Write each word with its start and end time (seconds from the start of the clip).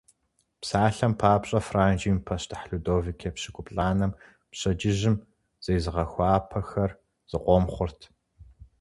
Псалъэм 0.61 1.13
папщӏэ, 1.19 1.59
Франджым 1.67 2.17
и 2.19 2.23
пащтыхь 2.25 2.65
Людовик 2.69 3.21
Епщыкӏуплӏанэм 3.29 4.11
пщэдджыжьым 4.49 5.15
зезыгъэхуапэхэр 5.63 6.91
зыкъом 7.31 7.65
хъурт. 7.73 8.01